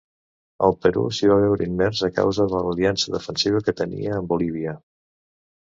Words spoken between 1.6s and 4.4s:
immers a causa de l'aliança defensiva que tenia amb